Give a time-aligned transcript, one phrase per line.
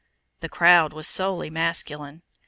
[0.39, 2.23] The crowd was solely masculine.